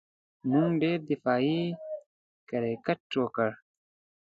موږ 0.49 0.69
ډېر 0.81 0.99
دفاعي 1.11 1.61
کرېکټ 2.49 3.01
وکړ. 3.21 3.49